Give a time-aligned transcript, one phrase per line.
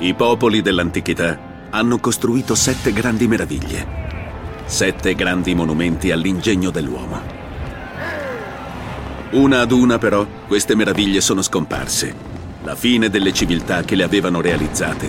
[0.00, 7.20] I popoli dell'antichità hanno costruito sette grandi meraviglie, sette grandi monumenti all'ingegno dell'uomo.
[9.30, 12.14] Una ad una però queste meraviglie sono scomparse.
[12.62, 15.08] La fine delle civiltà che le avevano realizzate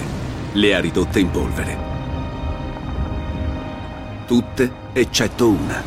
[0.54, 1.78] le ha ridotte in polvere.
[4.26, 5.84] Tutte eccetto una.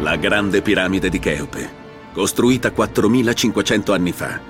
[0.00, 1.83] La grande piramide di Cheope
[2.14, 4.40] costruita 4500 anni fa.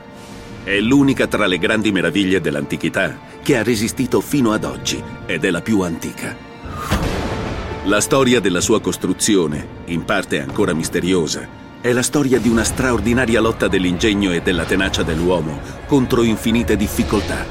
[0.62, 5.50] È l'unica tra le grandi meraviglie dell'antichità che ha resistito fino ad oggi ed è
[5.50, 6.36] la più antica.
[7.84, 13.40] La storia della sua costruzione, in parte ancora misteriosa, è la storia di una straordinaria
[13.40, 17.46] lotta dell'ingegno e della tenacia dell'uomo contro infinite difficoltà.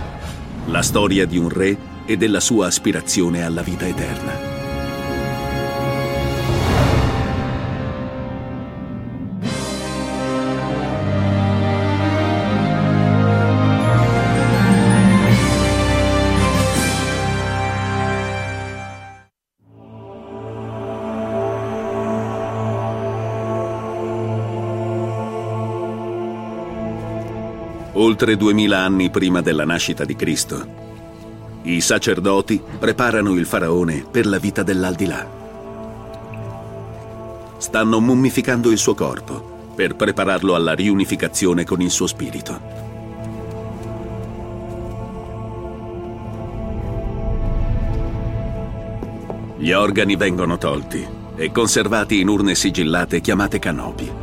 [0.68, 1.76] La storia di un re
[2.06, 4.53] e della sua aspirazione alla vita eterna.
[28.14, 30.68] Oltre duemila anni prima della nascita di Cristo.
[31.64, 35.28] I sacerdoti preparano il faraone per la vita dell'aldilà.
[37.58, 42.62] Stanno mummificando il suo corpo per prepararlo alla riunificazione con il suo spirito.
[49.58, 51.04] Gli organi vengono tolti
[51.36, 54.23] e conservati in urne sigillate chiamate canopi.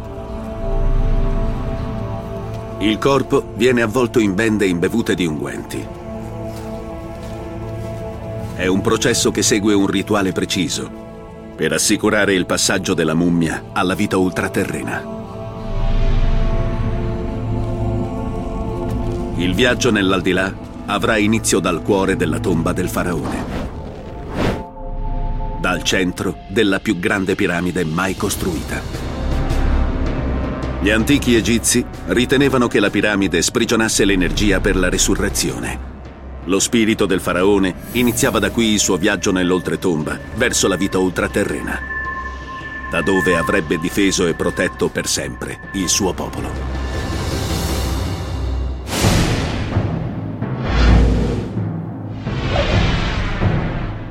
[2.80, 5.86] Il corpo viene avvolto in bende imbevute di unguenti.
[8.54, 10.90] È un processo che segue un rituale preciso
[11.54, 15.04] per assicurare il passaggio della mummia alla vita ultraterrena.
[19.36, 20.50] Il viaggio nell'aldilà
[20.86, 23.44] avrà inizio dal cuore della tomba del faraone,
[25.60, 29.09] dal centro della più grande piramide mai costruita.
[30.82, 35.88] Gli antichi egizi ritenevano che la piramide sprigionasse l'energia per la resurrezione.
[36.44, 41.78] Lo spirito del faraone iniziava da qui il suo viaggio nell'oltretomba, verso la vita ultraterrena,
[42.90, 46.50] da dove avrebbe difeso e protetto per sempre il suo popolo.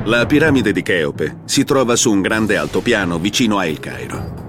[0.03, 4.48] La piramide di Cheope si trova su un grande altopiano vicino a El Cairo.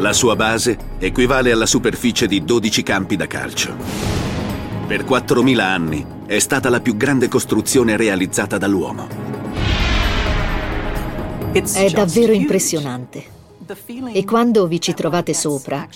[0.00, 3.76] La sua base equivale alla superficie di 12 campi da calcio.
[4.86, 9.06] Per 4.000 anni è stata la più grande costruzione realizzata dall'uomo.
[11.52, 13.24] È davvero impressionante.
[14.12, 15.86] E quando vi ci trovate sopra,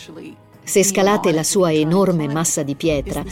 [0.63, 3.25] se scalate la sua enorme massa di pietra,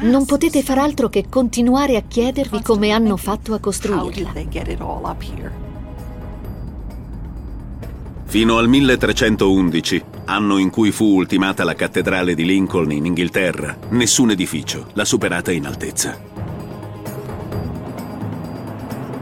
[0.00, 4.32] non potete far altro che continuare a chiedervi come hanno fatto a costruirla.
[8.28, 14.30] Fino al 1311, anno in cui fu ultimata la cattedrale di Lincoln in Inghilterra, nessun
[14.30, 16.18] edificio l'ha superata in altezza.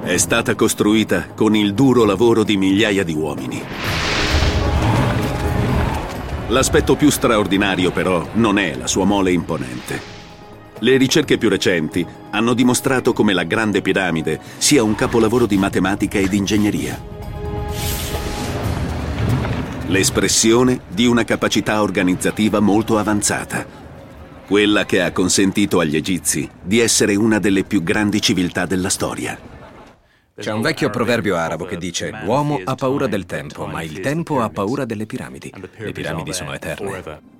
[0.02, 3.62] È stata costruita con il duro lavoro di migliaia di uomini.
[6.48, 10.00] L'aspetto più straordinario però non è la sua mole imponente.
[10.78, 16.18] Le ricerche più recenti hanno dimostrato come la Grande Piramide sia un capolavoro di matematica
[16.18, 17.12] ed ingegneria
[19.94, 23.64] l'espressione di una capacità organizzativa molto avanzata,
[24.44, 29.38] quella che ha consentito agli egizi di essere una delle più grandi civiltà della storia.
[30.36, 34.40] C'è un vecchio proverbio arabo che dice l'uomo ha paura del tempo, ma il tempo
[34.40, 35.52] ha paura delle piramidi.
[35.76, 37.33] Le piramidi sono eterne.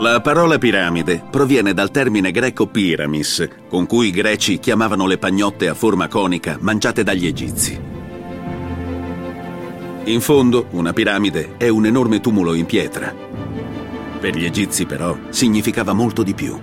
[0.00, 5.68] La parola piramide proviene dal termine greco piramis, con cui i greci chiamavano le pagnotte
[5.68, 7.78] a forma conica mangiate dagli egizi.
[10.04, 13.14] In fondo, una piramide è un enorme tumulo in pietra.
[14.18, 16.58] Per gli egizi, però, significava molto di più.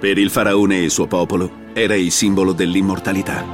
[0.00, 3.44] Per il faraone e il suo popolo era il simbolo dell'immortalità.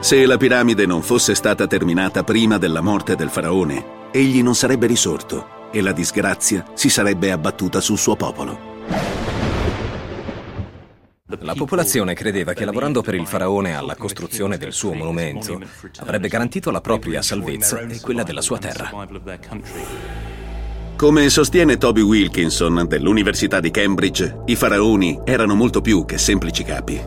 [0.00, 4.86] Se la piramide non fosse stata terminata prima della morte del faraone, egli non sarebbe
[4.86, 8.68] risorto e la disgrazia si sarebbe abbattuta sul suo popolo.
[11.42, 15.60] La popolazione credeva che lavorando per il faraone alla costruzione del suo monumento
[15.98, 18.90] avrebbe garantito la propria salvezza e quella della sua terra.
[20.96, 27.00] Come sostiene Toby Wilkinson dell'Università di Cambridge, i faraoni erano molto più che semplici capi.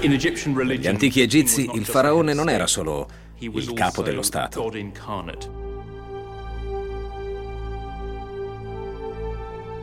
[0.00, 3.08] Negli antichi egizi il faraone non era solo
[3.40, 4.70] il capo dello Stato.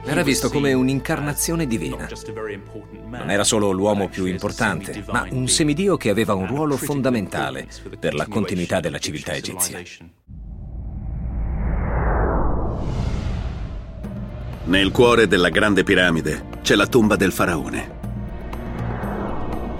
[0.08, 2.08] Era visto come un'incarnazione divina.
[3.10, 7.68] Non era solo l'uomo più importante, ma un semidio che aveva un ruolo fondamentale
[8.00, 9.82] per la continuità della civiltà egizia.
[14.66, 18.04] Nel cuore della grande piramide c'è la tomba del faraone.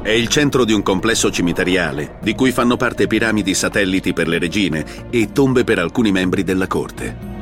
[0.02, 4.40] È il centro di un complesso cimiteriale, di cui fanno parte piramidi satelliti per le
[4.40, 7.35] regine e tombe per alcuni membri della corte.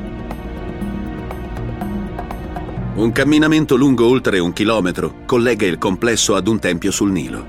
[2.96, 7.44] Un camminamento lungo oltre un chilometro collega il complesso ad un tempio sul Nilo.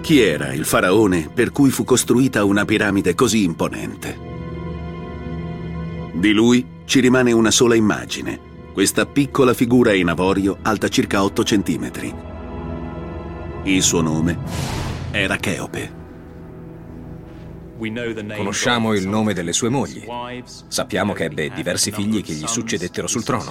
[0.00, 4.16] Chi era il faraone per cui fu costruita una piramide così imponente?
[6.12, 8.38] Di lui ci rimane una sola immagine,
[8.72, 12.14] questa piccola figura in avorio alta circa 8 centimetri.
[13.64, 14.38] Il suo nome
[15.10, 16.01] era Cheope.
[18.36, 20.04] Conosciamo il nome delle sue mogli.
[20.68, 23.50] Sappiamo che ebbe diversi figli che gli succedettero sul trono.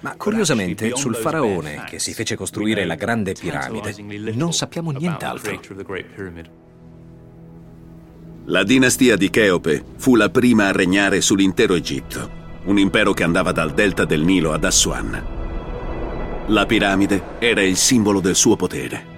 [0.00, 3.94] Ma curiosamente, sul faraone che si fece costruire la grande piramide,
[4.34, 5.60] non sappiamo nient'altro.
[8.48, 12.30] La dinastia di Cheope fu la prima a regnare sull'intero Egitto,
[12.66, 15.34] un impero che andava dal delta del Nilo ad Assuan.
[16.48, 19.15] La piramide era il simbolo del suo potere.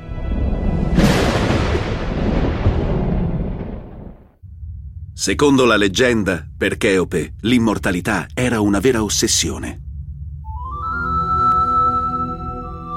[5.20, 9.80] Secondo la leggenda, per Cheope l'immortalità era una vera ossessione.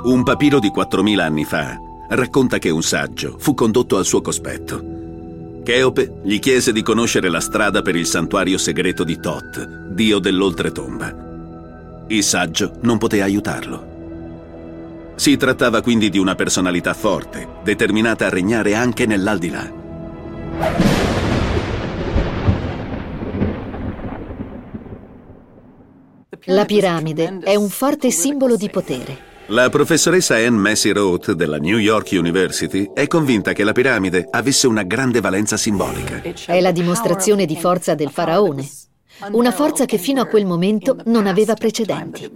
[0.03, 1.75] Un papiro di 4.000 anni fa
[2.09, 5.61] racconta che un saggio fu condotto al suo cospetto.
[5.63, 12.05] Cheope gli chiese di conoscere la strada per il santuario segreto di Tot, dio dell'oltretomba.
[12.05, 15.13] Il saggio non poté aiutarlo.
[15.15, 21.00] Si trattava quindi di una personalità forte, determinata a regnare anche nell'aldilà.
[26.45, 29.29] La piramide è un forte simbolo di potere.
[29.47, 34.65] La professoressa Anne Massey Roth della New York University è convinta che la piramide avesse
[34.65, 36.23] una grande valenza simbolica.
[36.47, 38.67] È la dimostrazione di forza del faraone,
[39.33, 42.31] una forza che fino a quel momento non aveva precedenti.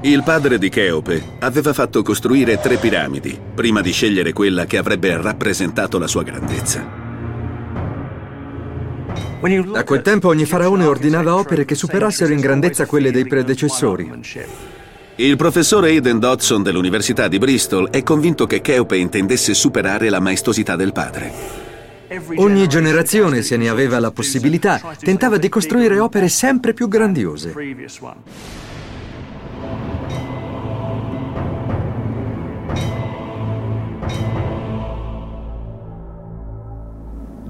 [0.00, 5.16] Il padre di Cheope aveva fatto costruire tre piramidi prima di scegliere quella che avrebbe
[5.20, 7.01] rappresentato la sua grandezza.
[9.74, 14.10] A quel tempo ogni faraone ordinava opere che superassero in grandezza quelle dei predecessori.
[15.16, 20.76] Il professore Aidan Dodson dell'Università di Bristol è convinto che Cheope intendesse superare la maestosità
[20.76, 21.32] del padre.
[22.36, 27.52] Ogni generazione, se ne aveva la possibilità, tentava di costruire opere sempre più grandiose.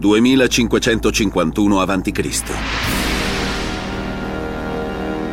[0.02, 2.42] 2551 a.C.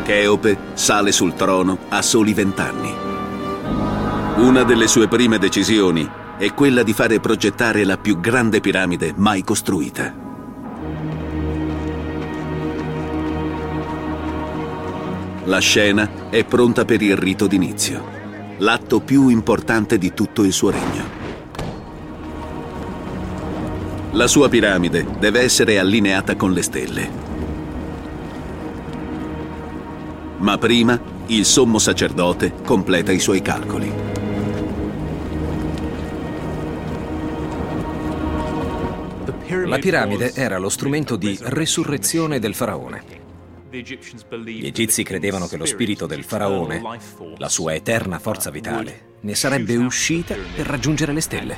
[0.06, 2.94] Cheope sale sul trono a soli vent'anni.
[4.36, 9.44] Una delle sue prime decisioni è quella di fare progettare la più grande piramide mai
[9.44, 10.28] costruita.
[15.46, 18.04] La scena è pronta per il rito d'inizio,
[18.60, 21.19] l'atto più importante di tutto il suo regno.
[24.14, 27.10] La sua piramide deve essere allineata con le stelle.
[30.38, 33.92] Ma prima il sommo sacerdote completa i suoi calcoli.
[39.66, 43.04] La piramide era lo strumento di resurrezione del faraone.
[43.70, 46.82] Gli egizi credevano che lo spirito del faraone,
[47.38, 51.58] la sua eterna forza vitale, ne sarebbe uscita per raggiungere le stelle.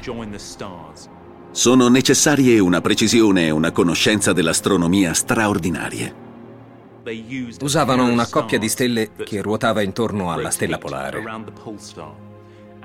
[1.54, 6.16] Sono necessarie una precisione e una conoscenza dell'astronomia straordinarie.
[7.60, 11.22] Usavano una coppia di stelle che ruotava intorno alla stella polare.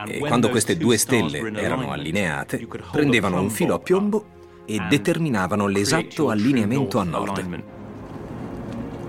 [0.08, 4.25] E quando queste due stelle erano allineate, prendevano un filo a piombo
[4.64, 7.62] e determinavano l'esatto allineamento a nord.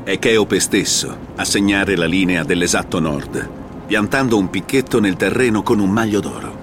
[0.04, 3.50] È Cheope stesso a segnare la linea dell'esatto nord,
[3.88, 6.57] piantando un picchetto nel terreno con un maglio d'oro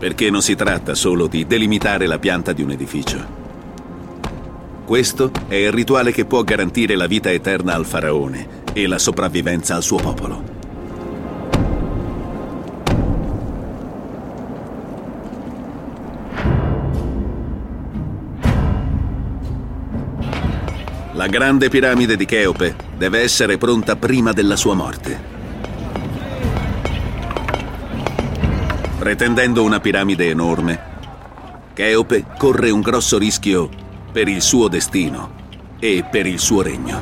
[0.00, 3.38] perché non si tratta solo di delimitare la pianta di un edificio.
[4.86, 9.74] Questo è il rituale che può garantire la vita eterna al faraone e la sopravvivenza
[9.74, 10.42] al suo popolo.
[21.12, 25.39] La grande piramide di Cheope deve essere pronta prima della sua morte.
[29.00, 30.78] Pretendendo una piramide enorme,
[31.72, 33.70] Cheope corre un grosso rischio
[34.12, 35.30] per il suo destino
[35.78, 37.00] e per il suo regno.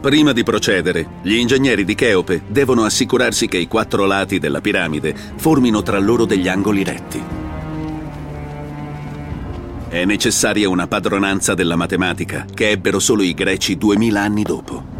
[0.00, 5.12] Prima di procedere, gli ingegneri di Cheope devono assicurarsi che i quattro lati della piramide
[5.38, 7.20] formino tra loro degli angoli retti.
[9.88, 14.99] È necessaria una padronanza della matematica che ebbero solo i greci duemila anni dopo.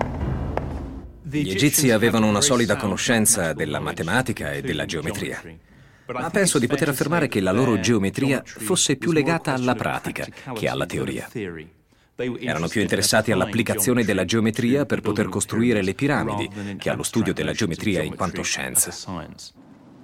[1.31, 5.41] Gli egizi avevano una solida conoscenza della matematica e della geometria.
[6.13, 10.69] Ma penso di poter affermare che la loro geometria fosse più legata alla pratica che
[10.69, 11.29] alla teoria.
[12.41, 17.53] Erano più interessati all'applicazione della geometria per poter costruire le piramidi che allo studio della
[17.53, 18.93] geometria in quanto scienza.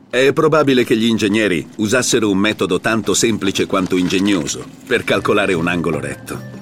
[0.08, 5.66] È probabile che gli ingegneri usassero un metodo tanto semplice quanto ingegnoso per calcolare un
[5.66, 6.55] angolo retto.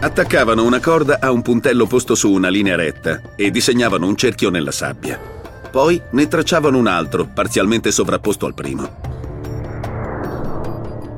[0.00, 4.48] Attaccavano una corda a un puntello posto su una linea retta e disegnavano un cerchio
[4.48, 5.18] nella sabbia.
[5.72, 9.06] Poi ne tracciavano un altro, parzialmente sovrapposto al primo.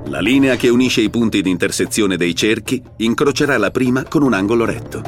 [0.06, 4.32] La linea che unisce i punti di intersezione dei cerchi incrocerà la prima con un
[4.32, 5.02] angolo retto.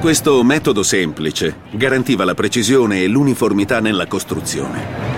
[0.00, 5.13] Questo metodo semplice garantiva la precisione e l'uniformità nella costruzione.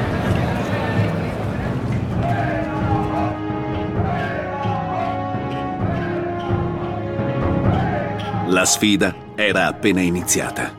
[8.57, 10.75] La sfida era appena iniziata.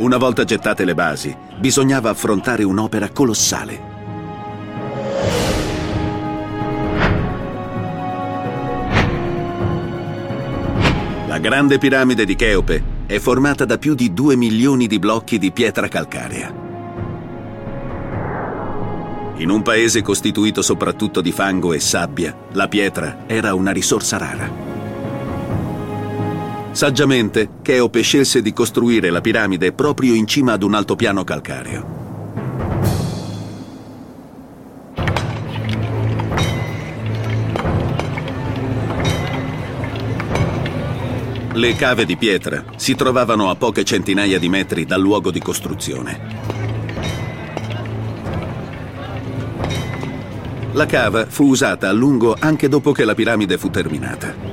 [0.00, 3.80] Una volta gettate le basi, bisognava affrontare un'opera colossale.
[11.28, 15.50] La grande piramide di Cheope è formata da più di 2 milioni di blocchi di
[15.50, 16.52] pietra calcarea.
[19.36, 24.71] In un paese costituito soprattutto di fango e sabbia, la pietra era una risorsa rara.
[26.72, 32.00] Saggiamente, Cheope scelse di costruire la piramide proprio in cima ad un altopiano calcareo.
[41.52, 46.20] Le cave di pietra si trovavano a poche centinaia di metri dal luogo di costruzione.
[50.72, 54.51] La cava fu usata a lungo anche dopo che la piramide fu terminata.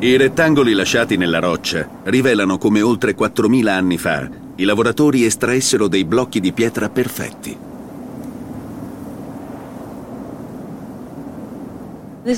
[0.00, 6.04] I rettangoli lasciati nella roccia rivelano come oltre 4.000 anni fa i lavoratori estraessero dei
[6.04, 7.58] blocchi di pietra perfetti.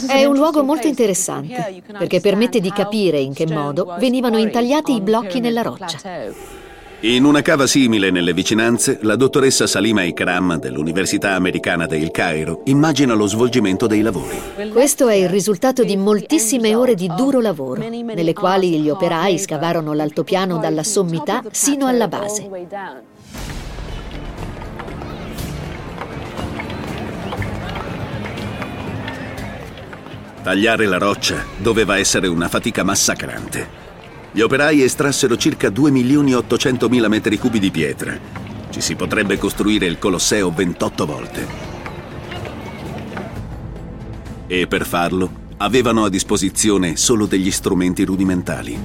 [0.07, 5.03] È un luogo molto interessante perché permette di capire in che modo venivano intagliati i
[5.03, 5.99] blocchi nella roccia.
[7.03, 13.15] In una cava simile nelle vicinanze, la dottoressa Salima Ikram dell'Università Americana del Cairo immagina
[13.15, 14.39] lo svolgimento dei lavori.
[14.71, 19.95] Questo è il risultato di moltissime ore di duro lavoro, nelle quali gli operai scavarono
[19.95, 22.51] l'altopiano dalla sommità sino alla base.
[30.43, 33.80] Tagliare la roccia doveva essere una fatica massacrante.
[34.33, 38.17] Gli operai estrassero circa 2.800.000 metri cubi di pietra.
[38.71, 41.47] Ci si potrebbe costruire il Colosseo 28 volte.
[44.47, 48.79] E per farlo avevano a disposizione solo degli strumenti rudimentali.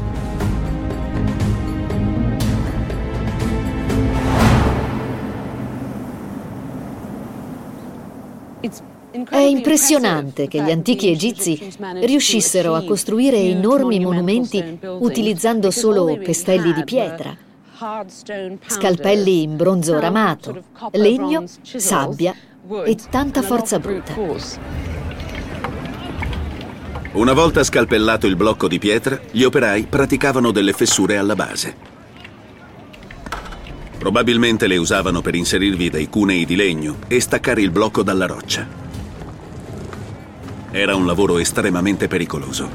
[9.30, 16.84] È impressionante che gli antichi egizi riuscissero a costruire enormi monumenti utilizzando solo pestelli di
[16.84, 17.36] pietra,
[18.66, 22.36] scalpelli in bronzo ramato, legno, sabbia
[22.84, 24.14] e tanta forza bruta.
[27.14, 31.94] Una volta scalpellato il blocco di pietra, gli operai praticavano delle fessure alla base.
[33.98, 38.85] Probabilmente le usavano per inserirvi dei cunei di legno e staccare il blocco dalla roccia.
[40.78, 42.70] Era un lavoro estremamente pericoloso.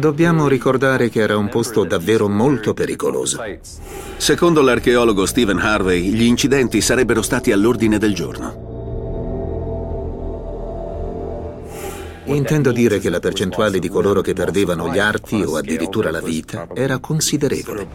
[0.00, 3.40] Dobbiamo ricordare che era un posto davvero molto pericoloso.
[4.16, 8.69] Secondo l'archeologo Stephen Harvey, gli incidenti sarebbero stati all'ordine del giorno.
[12.34, 16.68] Intendo dire che la percentuale di coloro che perdevano gli arti o addirittura la vita
[16.74, 17.86] era considerevole.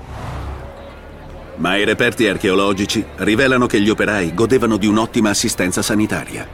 [1.57, 6.45] Ma i reperti archeologici rivelano che gli operai godevano di un'ottima assistenza sanitaria.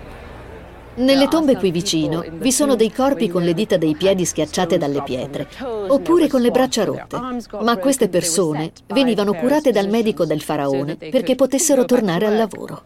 [0.93, 5.01] Nelle tombe qui vicino vi sono dei corpi con le dita dei piedi schiacciate dalle
[5.01, 5.47] pietre,
[5.87, 7.17] oppure con le braccia rotte.
[7.61, 12.83] Ma queste persone venivano curate dal medico del faraone perché potessero tornare al lavoro.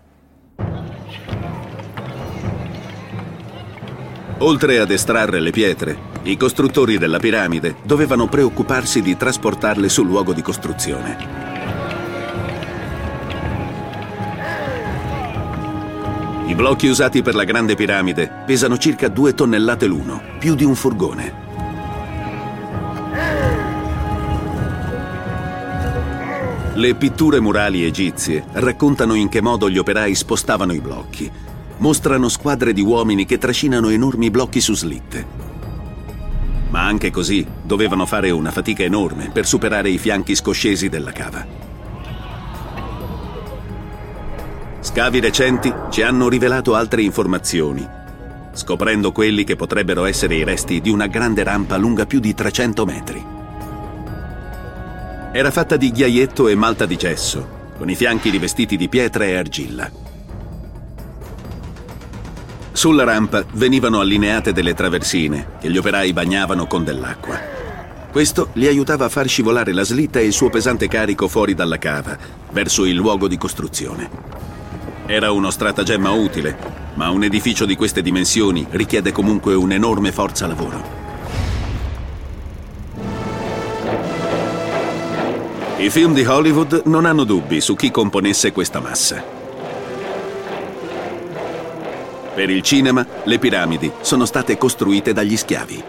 [4.39, 10.33] Oltre ad estrarre le pietre, i costruttori della piramide dovevano preoccuparsi di trasportarle sul luogo
[10.33, 11.43] di costruzione.
[16.47, 20.75] I blocchi usati per la Grande Piramide pesano circa due tonnellate l'uno, più di un
[20.75, 21.43] furgone.
[26.73, 31.31] Le pitture murali egizie raccontano in che modo gli operai spostavano i blocchi.
[31.77, 35.25] Mostrano squadre di uomini che trascinano enormi blocchi su slitte.
[36.69, 41.45] Ma anche così dovevano fare una fatica enorme per superare i fianchi scoscesi della cava.
[44.79, 47.85] Scavi recenti ci hanno rivelato altre informazioni,
[48.53, 52.85] scoprendo quelli che potrebbero essere i resti di una grande rampa lunga più di 300
[52.85, 53.25] metri.
[55.33, 59.35] Era fatta di ghiaietto e malta di gesso, con i fianchi rivestiti di pietra e
[59.35, 60.04] argilla.
[62.85, 67.35] Sulla rampa venivano allineate delle traversine che gli operai bagnavano con dell'acqua.
[68.11, 71.79] Questo li aiutava a far scivolare la slitta e il suo pesante carico fuori dalla
[71.79, 72.15] cava,
[72.51, 74.07] verso il luogo di costruzione.
[75.07, 76.55] Era uno stratagemma utile,
[76.93, 80.83] ma un edificio di queste dimensioni richiede comunque un'enorme forza lavoro.
[85.77, 89.34] I film di Hollywood non hanno dubbi su chi componesse questa massa.
[92.35, 95.83] Per il cinema, le piramidi sono state costruite dagli schiavi.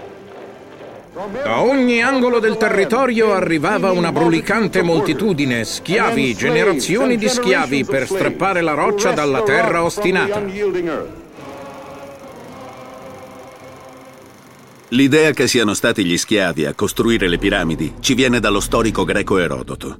[1.42, 8.60] Da ogni angolo del territorio arrivava una brulicante moltitudine, schiavi, generazioni di schiavi per strappare
[8.60, 10.40] la roccia dalla terra ostinata.
[14.90, 19.38] L'idea che siano stati gli schiavi a costruire le piramidi ci viene dallo storico greco
[19.38, 19.98] Erodoto.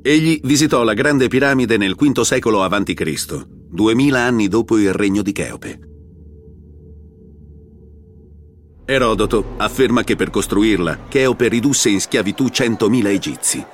[0.00, 5.32] Egli visitò la grande piramide nel V secolo a.C., duemila anni dopo il regno di
[5.32, 5.80] Cheope.
[8.84, 13.66] Erodoto afferma che per costruirla Cheope ridusse in schiavitù 100.000 egizi.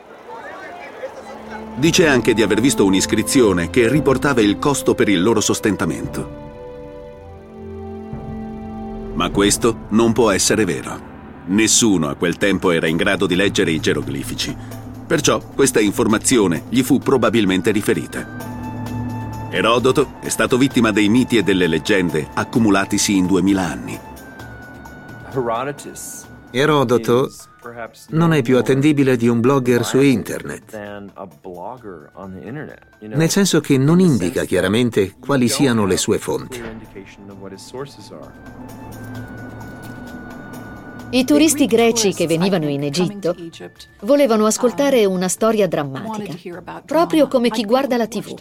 [1.76, 6.42] Dice anche di aver visto un'iscrizione che riportava il costo per il loro sostentamento.
[9.14, 11.12] Ma questo non può essere vero.
[11.46, 14.57] Nessuno a quel tempo era in grado di leggere i geroglifici.
[15.07, 18.54] Perciò questa informazione gli fu probabilmente riferita.
[19.55, 24.01] Erodoto è stato vittima dei miti e delle leggende accumulatisi in 2000 anni.
[26.51, 27.31] Erodoto
[28.09, 30.77] non è più attendibile di un blogger su internet,
[32.99, 36.61] nel senso che non indica chiaramente quali siano le sue fonti.
[41.14, 43.37] I turisti greci che venivano in Egitto
[44.00, 46.35] volevano ascoltare una storia drammatica,
[46.85, 48.35] proprio come chi guarda la TV.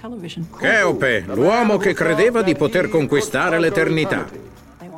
[0.58, 4.28] Cheope, l'uomo che credeva di poter conquistare l'eternità.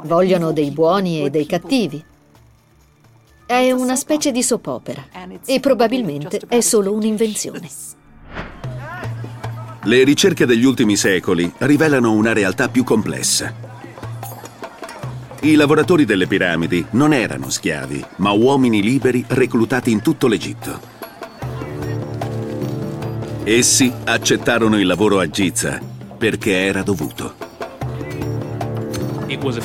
[0.03, 2.01] Vogliono dei buoni e dei cattivi.
[3.45, 5.03] È una specie di soppopera
[5.45, 7.67] e probabilmente è solo un'invenzione.
[9.83, 13.64] Le ricerche degli ultimi secoli rivelano una realtà più complessa.
[15.45, 20.79] I lavoratori delle piramidi non erano schiavi, ma uomini liberi reclutati in tutto l'Egitto.
[23.43, 25.79] Essi accettarono il lavoro a Giza
[26.17, 27.36] perché era dovuto.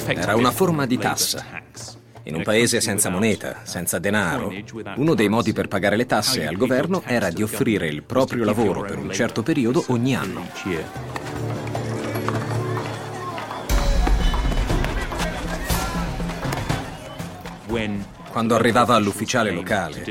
[0.04, 1.46] Era una forma di tassa.
[2.24, 4.52] In un paese senza moneta, senza denaro,
[4.96, 8.82] uno dei modi per pagare le tasse al governo era di offrire il proprio lavoro
[8.82, 10.46] per un certo periodo ogni anno.
[18.30, 20.04] Quando arrivava all'ufficiale locale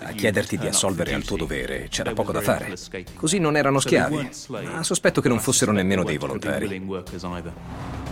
[0.00, 2.74] a chiederti di assolvere al tuo dovere, c'era poco da fare.
[3.14, 6.82] Così non erano schiavi, ma sospetto che non fossero nemmeno dei volontari.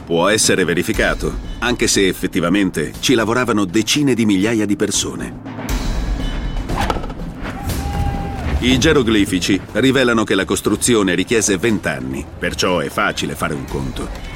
[0.07, 5.65] Può essere verificato, anche se effettivamente ci lavoravano decine di migliaia di persone.
[8.61, 14.36] I geroglifici rivelano che la costruzione richiese 20 anni, perciò è facile fare un conto.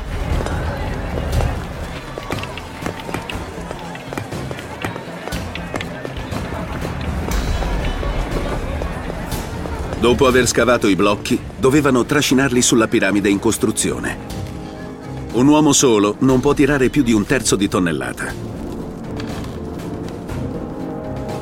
[10.01, 14.17] Dopo aver scavato i blocchi, dovevano trascinarli sulla piramide in costruzione.
[15.33, 18.33] Un uomo solo non può tirare più di un terzo di tonnellata.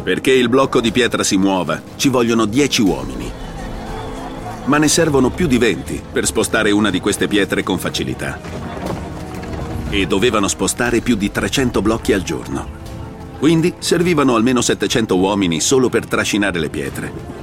[0.02, 3.32] Perché il blocco di pietra si muova, ci vogliono 10 uomini.
[4.68, 8.38] ma ne servono più di 20 per spostare una di queste pietre con facilità.
[9.88, 12.68] E dovevano spostare più di 300 blocchi al giorno.
[13.38, 17.37] Quindi servivano almeno 700 uomini solo per trascinare le pietre.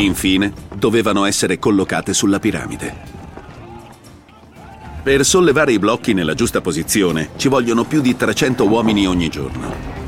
[0.00, 3.18] Infine, dovevano essere collocate sulla piramide.
[5.02, 9.98] Per sollevare i blocchi nella giusta posizione ci vogliono più di 300 uomini ogni giorno.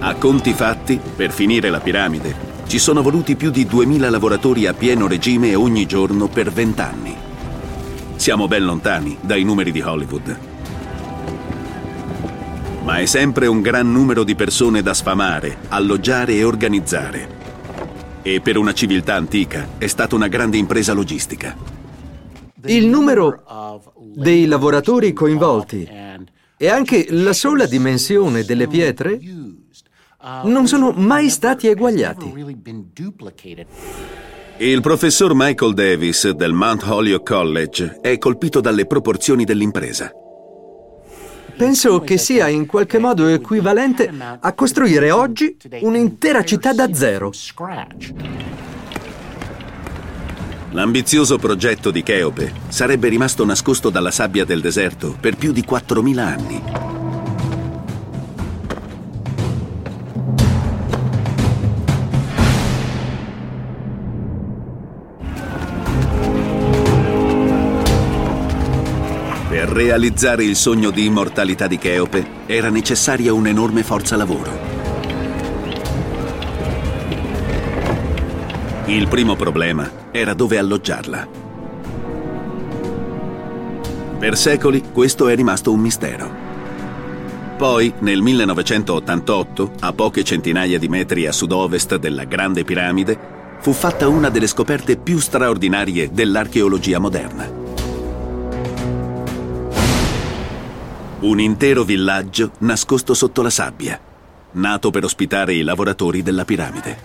[0.00, 4.72] A conti fatti, per finire la piramide, ci sono voluti più di 2000 lavoratori a
[4.72, 7.16] pieno regime ogni giorno per 20 anni.
[8.14, 10.57] Siamo ben lontani dai numeri di Hollywood.
[12.88, 17.28] Ma è sempre un gran numero di persone da sfamare, alloggiare e organizzare.
[18.22, 21.54] E per una civiltà antica è stata una grande impresa logistica.
[22.64, 23.42] Il numero
[24.14, 25.86] dei lavoratori coinvolti
[26.56, 29.20] e anche la sola dimensione delle pietre
[30.44, 32.32] non sono mai stati eguagliati.
[34.56, 40.10] Il professor Michael Davis del Mount Holyoke College è colpito dalle proporzioni dell'impresa.
[41.58, 47.32] Penso che sia in qualche modo equivalente a costruire oggi un'intera città da zero.
[50.70, 56.18] L'ambizioso progetto di Cheope sarebbe rimasto nascosto dalla sabbia del deserto per più di 4.000
[56.18, 57.07] anni.
[69.78, 74.50] Realizzare il sogno di immortalità di Cheope era necessaria un'enorme forza lavoro.
[78.86, 81.28] Il primo problema era dove alloggiarla.
[84.18, 86.46] Per secoli questo è rimasto un mistero.
[87.56, 93.16] Poi, nel 1988, a poche centinaia di metri a sud-ovest della Grande Piramide,
[93.60, 97.57] fu fatta una delle scoperte più straordinarie dell'archeologia moderna.
[101.20, 103.98] Un intero villaggio nascosto sotto la sabbia,
[104.52, 106.96] nato per ospitare i lavoratori della piramide.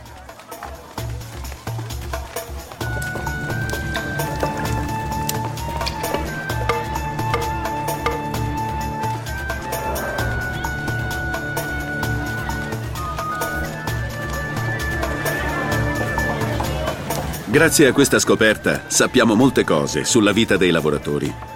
[17.47, 21.52] Grazie a questa scoperta sappiamo molte cose sulla vita dei lavoratori.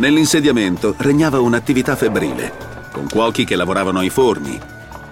[0.00, 2.50] Nell'insediamento regnava un'attività febbrile,
[2.90, 4.58] con cuochi che lavoravano ai forni,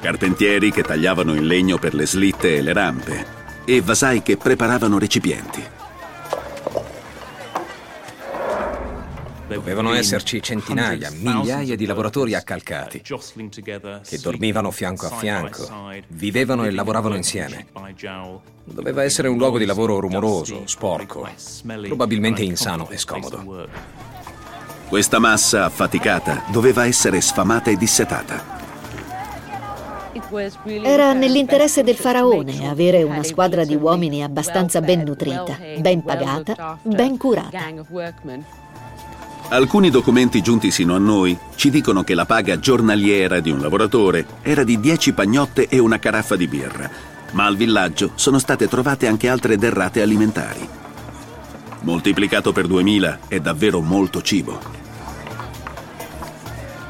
[0.01, 3.27] carpentieri che tagliavano il legno per le slitte e le rampe
[3.67, 5.63] e vasai che preparavano recipienti.
[9.47, 15.69] Dovevano esserci centinaia, migliaia di lavoratori accalcati che dormivano fianco a fianco,
[16.09, 17.67] vivevano e lavoravano insieme.
[18.65, 21.29] Doveva essere un luogo di lavoro rumoroso, sporco,
[21.87, 24.07] probabilmente insano e scomodo.
[24.89, 28.57] Questa massa affaticata doveva essere sfamata e dissetata.
[30.83, 37.19] Era nell'interesse del faraone avere una squadra di uomini abbastanza ben nutrita, ben pagata, ben
[37.19, 37.71] curata.
[39.51, 44.25] Alcuni documenti giunti sino a noi ci dicono che la paga giornaliera di un lavoratore
[44.41, 46.91] era di 10 pagnotte e una caraffa di birra,
[47.33, 50.88] ma al villaggio sono state trovate anche altre derrate alimentari.
[51.81, 54.59] Moltiplicato per 2000 è davvero molto cibo.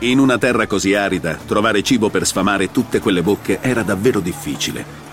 [0.00, 5.06] In una terra così arida, trovare cibo per sfamare tutte quelle bocche era davvero difficile.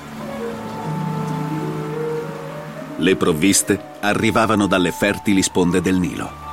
[2.98, 6.44] Le provviste arrivavano dalle fertili sponde del Nilo.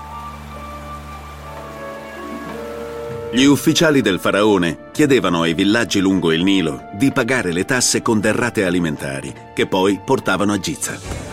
[3.33, 8.21] Gli ufficiali del faraone chiedevano ai villaggi lungo il Nilo di pagare le tasse con
[8.21, 11.32] derrate alimentari, che poi portavano a Giza.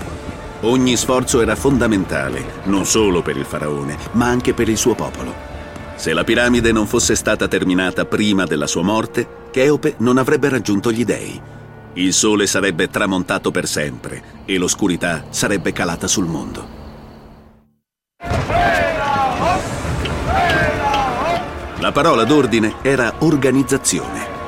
[0.62, 5.34] Ogni sforzo era fondamentale, non solo per il faraone, ma anche per il suo popolo.
[5.96, 10.92] Se la piramide non fosse stata terminata prima della sua morte, Cheope non avrebbe raggiunto
[10.92, 11.42] gli dei.
[11.94, 16.78] Il sole sarebbe tramontato per sempre e l'oscurità sarebbe calata sul mondo.
[21.80, 24.39] La parola d'ordine era organizzazione.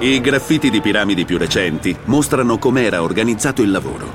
[0.00, 4.12] I graffiti di piramidi più recenti mostrano com'era organizzato il lavoro.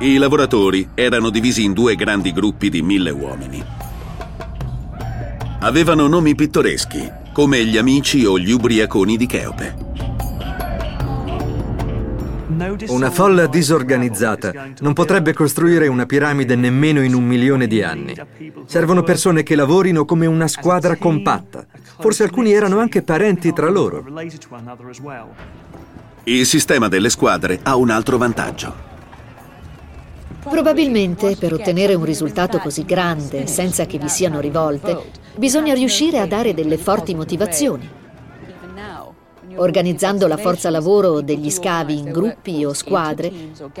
[0.00, 3.62] I lavoratori erano divisi in due grandi gruppi di mille uomini.
[5.60, 9.88] Avevano nomi pittoreschi, come gli amici o gli ubriaconi di Cheope.
[12.88, 18.14] Una folla disorganizzata non potrebbe costruire una piramide nemmeno in un milione di anni.
[18.66, 21.64] Servono persone che lavorino come una squadra compatta.
[22.00, 24.04] Forse alcuni erano anche parenti tra loro.
[26.24, 28.88] Il sistema delle squadre ha un altro vantaggio.
[30.42, 36.26] Probabilmente per ottenere un risultato così grande senza che vi siano rivolte, bisogna riuscire a
[36.26, 37.88] dare delle forti motivazioni.
[39.56, 43.30] Organizzando la forza lavoro degli scavi in gruppi o squadre,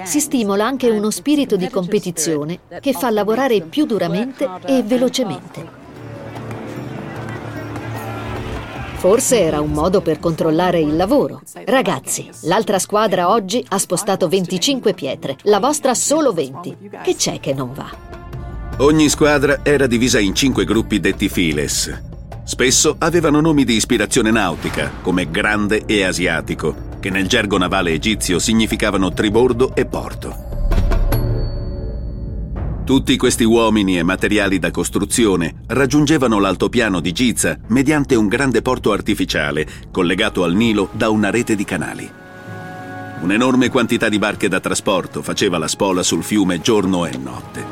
[0.02, 5.79] si stimola anche uno spirito di competizione che fa lavorare più duramente e velocemente.
[9.00, 11.40] Forse era un modo per controllare il lavoro.
[11.64, 16.90] Ragazzi, l'altra squadra oggi ha spostato 25 pietre, la vostra solo 20.
[17.02, 17.90] Che c'è che non va?
[18.80, 22.02] Ogni squadra era divisa in cinque gruppi detti files.
[22.44, 28.38] Spesso avevano nomi di ispirazione nautica, come grande e asiatico, che nel gergo navale egizio
[28.38, 30.49] significavano tribordo e porto.
[32.90, 38.90] Tutti questi uomini e materiali da costruzione raggiungevano l'altopiano di Giza mediante un grande porto
[38.90, 42.10] artificiale collegato al Nilo da una rete di canali.
[43.20, 47.64] Un'enorme quantità di barche da trasporto faceva la spola sul fiume giorno e notte.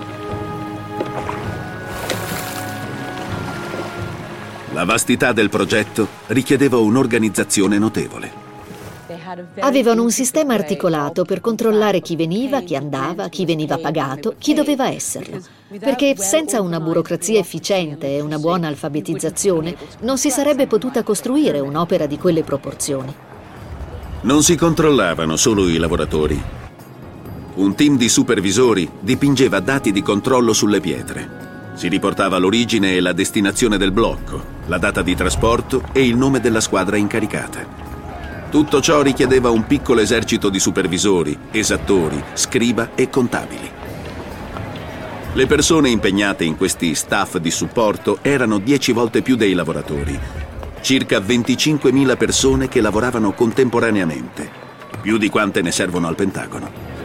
[4.73, 8.38] La vastità del progetto richiedeva un'organizzazione notevole.
[9.61, 14.89] Avevano un sistema articolato per controllare chi veniva, chi andava, chi veniva pagato, chi doveva
[14.89, 15.41] esserlo.
[15.79, 22.07] Perché senza una burocrazia efficiente e una buona alfabetizzazione non si sarebbe potuta costruire un'opera
[22.07, 23.15] di quelle proporzioni.
[24.23, 26.41] Non si controllavano solo i lavoratori.
[27.55, 31.47] Un team di supervisori dipingeva dati di controllo sulle pietre.
[31.75, 36.41] Si riportava l'origine e la destinazione del blocco, la data di trasporto e il nome
[36.41, 37.98] della squadra incaricata.
[38.51, 43.71] Tutto ciò richiedeva un piccolo esercito di supervisori, esattori, scriba e contabili.
[45.35, 50.19] Le persone impegnate in questi staff di supporto erano dieci volte più dei lavoratori.
[50.81, 54.51] Circa 25.000 persone che lavoravano contemporaneamente,
[55.03, 56.97] più di quante ne servono al Pentagono.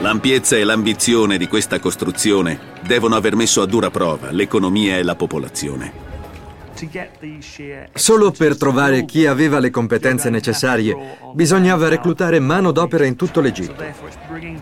[0.00, 5.16] L'ampiezza e l'ambizione di questa costruzione devono aver messo a dura prova l'economia e la
[5.16, 6.05] popolazione.
[7.94, 13.82] Solo per trovare chi aveva le competenze necessarie bisognava reclutare manodopera in tutto l'Egitto.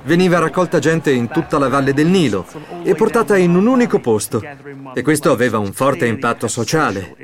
[0.04, 2.46] Veniva raccolta gente in tutta la valle del Nilo
[2.82, 4.42] e portata in un unico posto
[4.94, 7.16] e questo aveva un forte impatto sociale.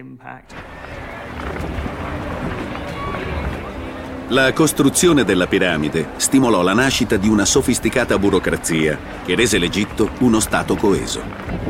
[4.29, 10.39] La costruzione della piramide stimolò la nascita di una sofisticata burocrazia che rese l'Egitto uno
[10.39, 11.70] Stato coeso.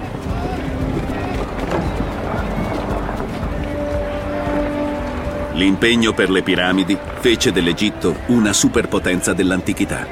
[5.60, 10.06] L'impegno per le piramidi fece dell'Egitto una superpotenza dell'antichità.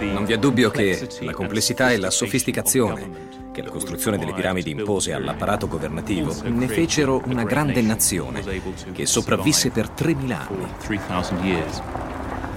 [0.00, 4.70] Non vi è dubbio che la complessità e la sofisticazione che la costruzione delle piramidi
[4.70, 8.42] impose all'apparato governativo ne fecero una grande nazione
[8.92, 10.66] che sopravvisse per 3.000 anni.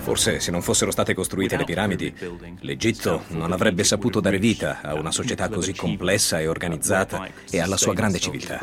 [0.06, 2.14] Forse se non fossero state costruite le piramidi,
[2.60, 7.76] l'Egitto non avrebbe saputo dare vita a una società così complessa e organizzata e alla
[7.76, 8.60] sua grande civiltà.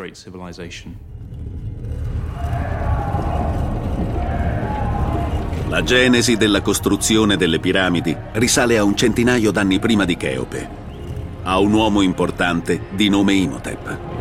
[5.69, 10.69] La genesi della costruzione delle piramidi risale a un centinaio d'anni prima di Cheope,
[11.43, 14.12] a un uomo importante di nome Imhotep.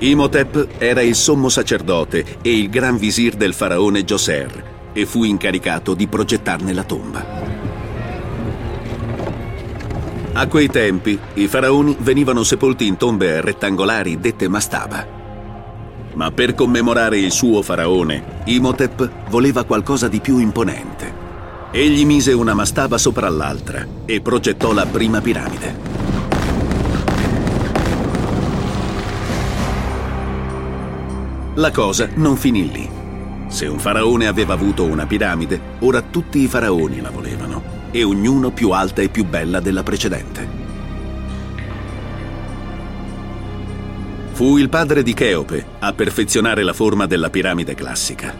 [0.00, 5.94] Imhotep era il sommo sacerdote e il gran visir del faraone Djoser e fu incaricato
[5.94, 7.26] di progettarne la tomba.
[10.34, 15.04] A quei tempi i faraoni venivano sepolti in tombe rettangolari dette mastaba.
[16.14, 21.12] Ma per commemorare il suo faraone, Imhotep voleva qualcosa di più imponente.
[21.72, 25.97] Egli mise una mastaba sopra l'altra e progettò la prima piramide.
[31.58, 32.88] La cosa non finì lì.
[33.48, 38.52] Se un faraone aveva avuto una piramide, ora tutti i faraoni la volevano, e ognuno
[38.52, 40.48] più alta e più bella della precedente.
[44.34, 48.32] Fu il padre di Cheope a perfezionare la forma della piramide classica.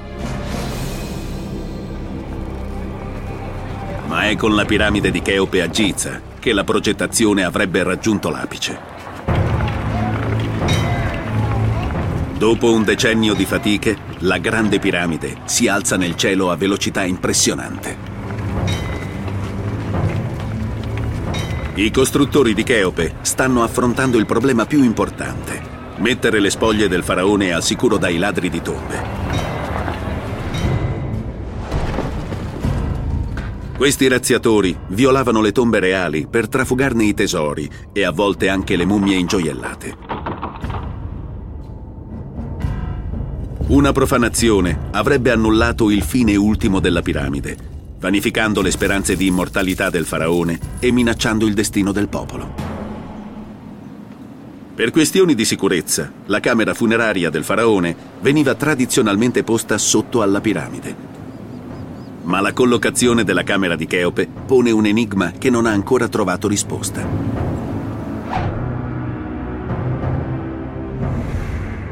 [4.06, 8.97] Ma è con la piramide di Cheope a Giza che la progettazione avrebbe raggiunto l'apice.
[12.38, 17.96] Dopo un decennio di fatiche, la grande piramide si alza nel cielo a velocità impressionante.
[21.74, 27.52] I costruttori di Cheope stanno affrontando il problema più importante, Mettere le spoglie del faraone
[27.52, 29.02] al sicuro dai ladri di tombe.
[33.76, 38.84] Questi razziatori violavano le tombe reali per trafugarne i tesori e a volte anche le
[38.84, 40.17] mummie ingioiellate.
[43.68, 47.54] Una profanazione avrebbe annullato il fine ultimo della piramide,
[47.98, 52.54] vanificando le speranze di immortalità del faraone e minacciando il destino del popolo.
[54.74, 61.16] Per questioni di sicurezza, la camera funeraria del faraone veniva tradizionalmente posta sotto alla piramide
[62.28, 66.46] ma la collocazione della camera di Cheope pone un enigma che non ha ancora trovato
[66.46, 67.47] risposta.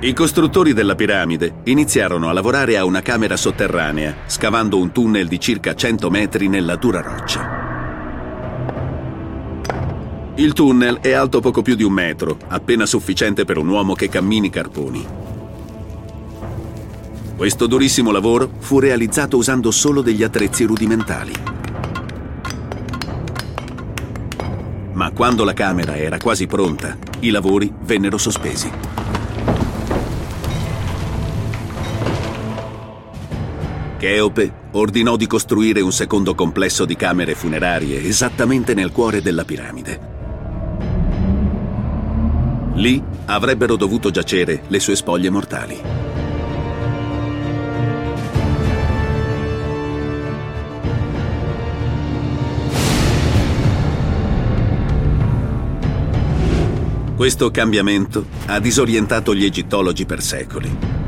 [0.07, 5.41] I costruttori della piramide iniziarono a lavorare a una camera sotterranea, scavando un tunnel di
[5.41, 7.65] circa 100 metri nella dura roccia.
[10.37, 14.09] Il tunnel è alto poco più di un metro, appena sufficiente per un uomo che
[14.09, 15.05] cammini carponi.
[17.37, 21.33] Questo durissimo lavoro fu realizzato usando solo degli attrezzi rudimentali.
[24.93, 28.71] Ma quando la camera era quasi pronta, i lavori vennero sospesi.
[33.99, 40.15] Cheope ordinò di costruire un secondo complesso di camere funerarie esattamente nel cuore della piramide.
[42.75, 45.81] Lì avrebbero dovuto giacere le sue spoglie mortali.
[57.17, 61.06] Questo cambiamento ha disorientato gli egittologi per secoli.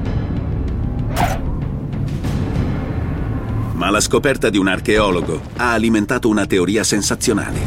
[3.89, 7.59] Ma la scoperta di un archeologo ha alimentato una teoria sensazionale.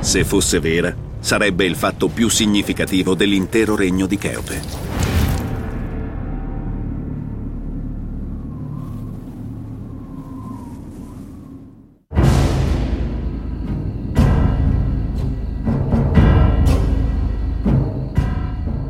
[0.00, 4.91] Se fosse vera, sarebbe il fatto più significativo dell'intero regno di Cheope.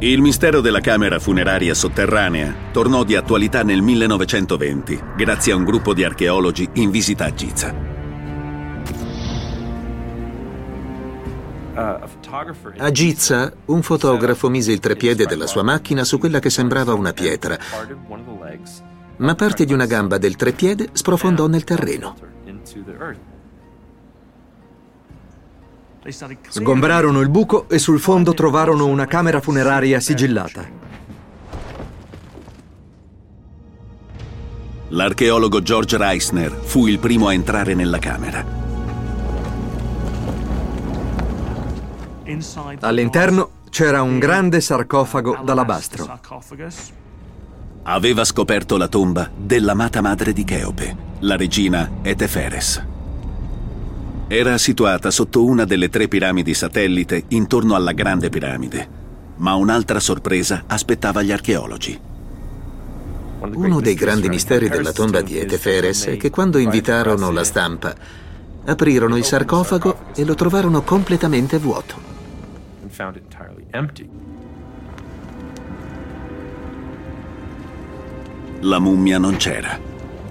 [0.02, 5.94] Il mistero della camera funeraria sotterranea tornò di attualità nel 1920, grazie a un gruppo
[5.94, 7.72] di archeologi in visita a Giza.
[12.78, 17.12] A Giza, un fotografo mise il trepiede della sua macchina su quella che sembrava una
[17.12, 17.56] pietra,
[19.18, 22.16] ma parte di una gamba del trepiede sprofondò nel terreno.
[26.48, 30.80] Sgombrarono il buco e sul fondo trovarono una camera funeraria sigillata.
[34.88, 38.44] L'archeologo George Reisner fu il primo a entrare nella camera.
[42.80, 46.20] All'interno c'era un grande sarcofago d'alabastro.
[47.84, 52.91] Aveva scoperto la tomba dell'amata madre di Cheope, la regina Eteferes.
[54.34, 58.88] Era situata sotto una delle tre piramidi satellite intorno alla Grande Piramide,
[59.36, 62.00] ma un'altra sorpresa aspettava gli archeologi.
[63.40, 67.94] Uno dei grandi misteri della tomba di Eteferes è che quando invitarono la stampa,
[68.64, 71.96] aprirono il sarcofago e lo trovarono completamente vuoto.
[78.60, 79.78] La mummia non c'era,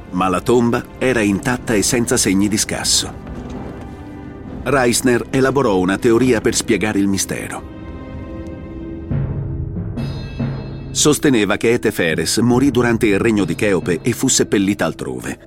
[0.10, 3.21] ma la tomba era intatta e senza segni di scasso.
[4.64, 7.80] Reisner elaborò una teoria per spiegare il mistero.
[10.92, 15.40] Sosteneva che Eteferes morì durante il regno di Cheope e fu seppellita altrove.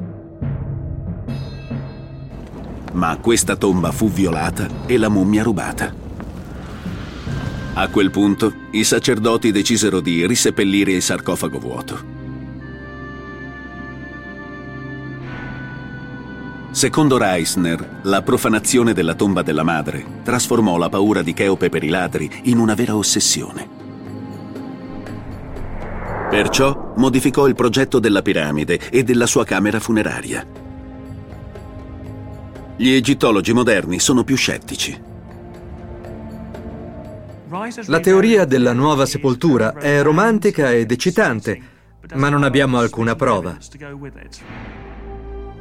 [2.92, 5.94] Ma questa tomba fu violata e la mummia rubata.
[7.74, 12.13] A quel punto i sacerdoti decisero di riseppellire il sarcofago vuoto.
[16.74, 21.88] Secondo Reisner, la profanazione della tomba della madre trasformò la paura di Cheope per i
[21.88, 23.68] ladri in una vera ossessione.
[26.28, 30.44] Perciò modificò il progetto della piramide e della sua camera funeraria.
[32.74, 35.00] Gli egittologi moderni sono più scettici.
[37.86, 41.62] La teoria della nuova sepoltura è romantica ed eccitante,
[42.14, 43.56] ma non abbiamo alcuna prova.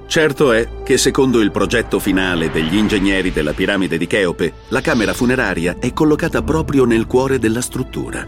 [0.06, 5.14] Certo è che secondo il progetto finale degli ingegneri della piramide di Cheope, la camera
[5.14, 8.28] funeraria è collocata proprio nel cuore della struttura.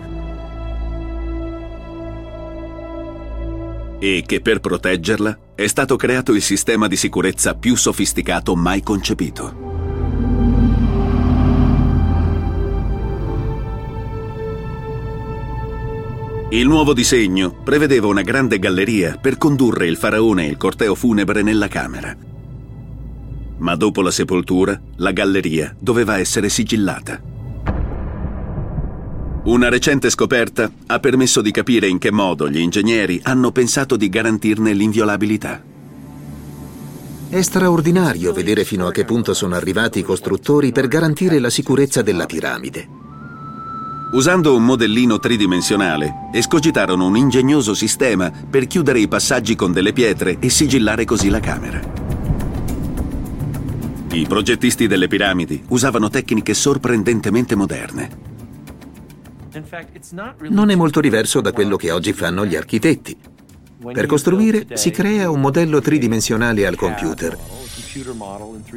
[3.99, 9.74] E che per proteggerla è stato creato il sistema di sicurezza più sofisticato mai concepito.
[16.50, 21.41] Il nuovo disegno prevedeva una grande galleria per condurre il faraone e il corteo funebre
[21.41, 22.16] nella camera.
[23.58, 27.20] Ma dopo la sepoltura, la galleria doveva essere sigillata.
[29.46, 34.08] Una recente scoperta ha permesso di capire in che modo gli ingegneri hanno pensato di
[34.08, 35.64] garantirne l'inviolabilità.
[37.28, 42.04] È straordinario vedere fino a che punto sono arrivati i costruttori per garantire la sicurezza
[42.04, 43.05] della piramide.
[44.16, 50.38] Usando un modellino tridimensionale, escogitarono un ingegnoso sistema per chiudere i passaggi con delle pietre
[50.39, 51.82] e sigillare così la camera.
[54.13, 58.09] I progettisti delle piramidi usavano tecniche sorprendentemente moderne.
[60.47, 63.18] Non è molto diverso da quello che oggi fanno gli architetti.
[63.91, 67.38] Per costruire si crea un modello tridimensionale al computer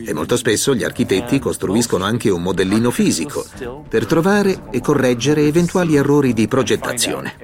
[0.04, 3.44] e molto spesso gli architetti costruiscono anche un modellino fisico
[3.88, 7.34] per trovare e correggere eventuali errori di progettazione.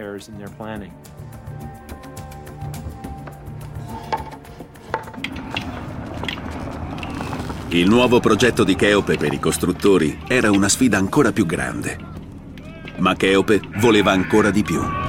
[7.69, 11.99] Il nuovo progetto di Cheope per i costruttori era una sfida ancora più grande.
[12.99, 15.04] Ma Cheope voleva ancora di più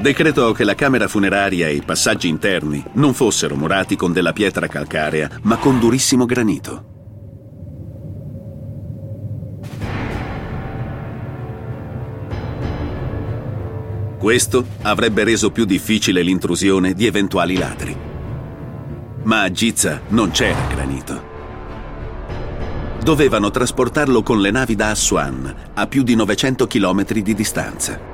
[0.00, 4.66] decretò che la camera funeraria e i passaggi interni non fossero murati con della pietra
[4.66, 6.84] calcarea, ma con durissimo granito.
[14.18, 17.96] Questo avrebbe reso più difficile l'intrusione di eventuali ladri.
[19.22, 21.28] Ma a Giza non c'era granito.
[23.02, 28.09] Dovevano trasportarlo con le navi da Assuan, a più di 900 km di distanza.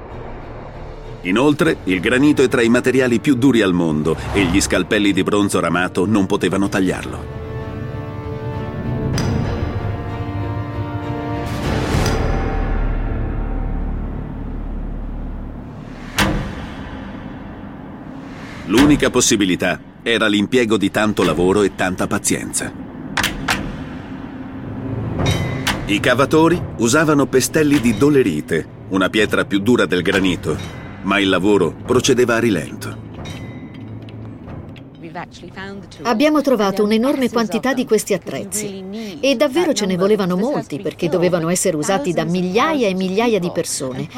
[1.26, 5.24] Inoltre, il granito è tra i materiali più duri al mondo e gli scalpelli di
[5.24, 7.44] bronzo ramato non potevano tagliarlo.
[18.66, 22.72] L'unica possibilità era l'impiego di tanto lavoro e tanta pazienza.
[25.86, 31.72] I cavatori usavano pestelli di dolerite, una pietra più dura del granito, ma il lavoro
[31.72, 33.04] procedeva a rilento.
[36.02, 38.84] Abbiamo trovato un'enorme quantità di questi attrezzi.
[39.20, 43.50] e davvero ce ne volevano molti perché dovevano essere usati da migliaia e migliaia di
[43.50, 44.08] persone.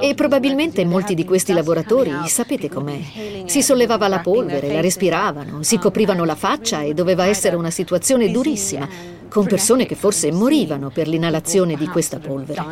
[0.00, 2.98] E probabilmente molti di questi lavoratori, sapete com'è,
[3.44, 8.30] si sollevava la polvere, la respiravano, si coprivano la faccia e doveva essere una situazione
[8.30, 8.88] durissima
[9.28, 12.64] con persone che forse morivano per l'inalazione di questa polvere.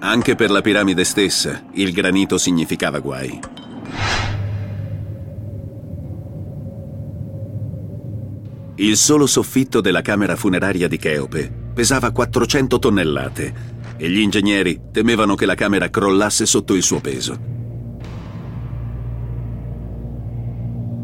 [0.00, 3.40] Anche per la piramide stessa, il granito significava guai.
[8.76, 13.54] Il solo soffitto della camera funeraria di Cheope pesava 400 tonnellate
[13.96, 17.56] e gli ingegneri temevano che la camera crollasse sotto il suo peso.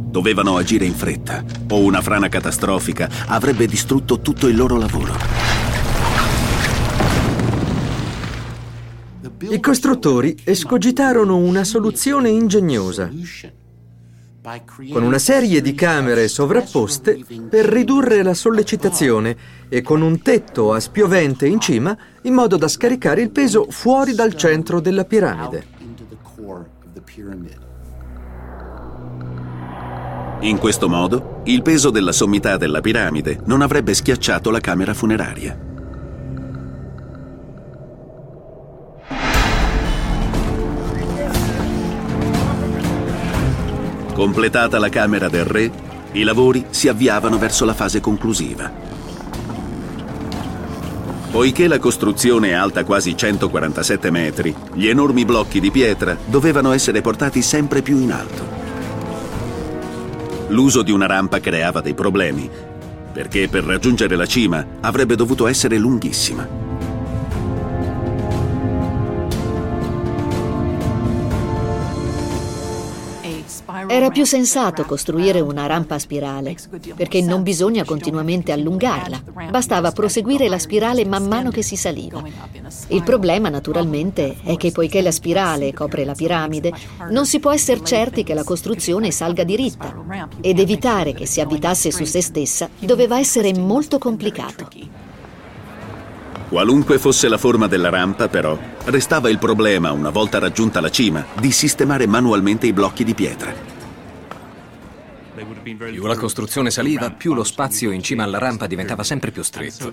[0.08, 5.63] Dovevano agire in fretta o una frana catastrofica avrebbe distrutto tutto il loro lavoro.
[9.54, 13.08] I costruttori escogitarono una soluzione ingegnosa
[14.90, 19.36] con una serie di camere sovrapposte per ridurre la sollecitazione
[19.68, 24.12] e con un tetto a spiovente in cima in modo da scaricare il peso fuori
[24.12, 25.66] dal centro della piramide.
[30.40, 35.73] In questo modo, il peso della sommità della piramide non avrebbe schiacciato la camera funeraria.
[44.14, 45.68] Completata la camera del re,
[46.12, 48.70] i lavori si avviavano verso la fase conclusiva.
[51.32, 57.00] Poiché la costruzione è alta quasi 147 metri, gli enormi blocchi di pietra dovevano essere
[57.00, 58.46] portati sempre più in alto.
[60.50, 62.48] L'uso di una rampa creava dei problemi,
[63.12, 66.63] perché per raggiungere la cima avrebbe dovuto essere lunghissima.
[73.94, 76.56] Era più sensato costruire una rampa a spirale,
[76.96, 79.22] perché non bisogna continuamente allungarla,
[79.52, 82.20] bastava proseguire la spirale man mano che si saliva.
[82.88, 86.72] Il problema, naturalmente, è che poiché la spirale copre la piramide,
[87.10, 89.94] non si può essere certi che la costruzione salga diritta
[90.40, 94.70] ed evitare che si avvitasse su se stessa doveva essere molto complicato.
[96.48, 101.24] Qualunque fosse la forma della rampa, però, restava il problema, una volta raggiunta la cima,
[101.38, 103.73] di sistemare manualmente i blocchi di pietra.
[105.64, 109.92] Più la costruzione saliva, più lo spazio in cima alla rampa diventava sempre più stretto.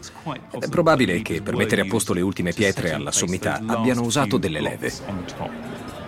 [0.60, 4.60] È probabile che per mettere a posto le ultime pietre alla sommità abbiano usato delle
[4.60, 4.92] leve.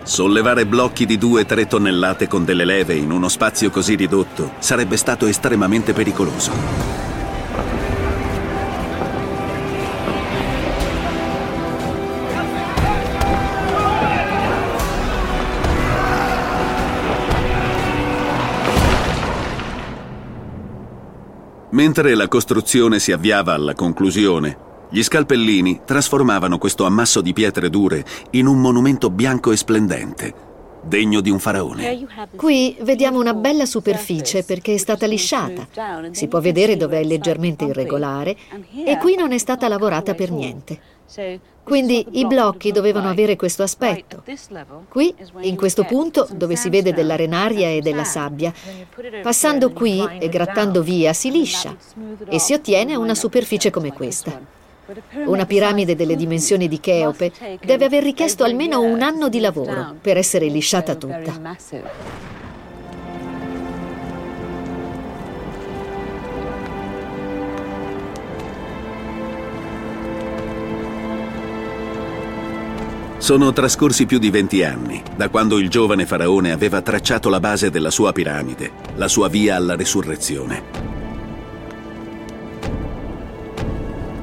[0.02, 5.26] Sollevare blocchi di 2-3 tonnellate con delle leve in uno spazio così ridotto sarebbe stato
[5.26, 7.13] estremamente pericoloso.
[21.74, 24.56] Mentre la costruzione si avviava alla conclusione,
[24.90, 30.32] gli scalpellini trasformavano questo ammasso di pietre dure in un monumento bianco e splendente,
[30.84, 32.06] degno di un faraone.
[32.36, 35.66] Qui vediamo una bella superficie perché è stata lisciata.
[36.12, 38.36] Si può vedere dove è leggermente irregolare
[38.84, 40.78] e qui non è stata lavorata per niente.
[41.62, 44.22] Quindi i blocchi dovevano avere questo aspetto.
[44.88, 48.52] Qui, in questo punto, dove si vede dell'arenaria e della sabbia,
[49.22, 51.74] passando qui e grattando via si liscia
[52.28, 54.62] e si ottiene una superficie come questa.
[55.24, 57.32] Una piramide delle dimensioni di Cheope
[57.64, 61.56] deve aver richiesto almeno un anno di lavoro per essere lisciata tutta.
[73.24, 77.70] Sono trascorsi più di 20 anni da quando il giovane faraone aveva tracciato la base
[77.70, 80.62] della sua piramide, la sua via alla risurrezione.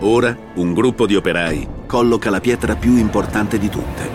[0.02, 4.10] Ora un gruppo di operai colloca la pietra più importante di tutte.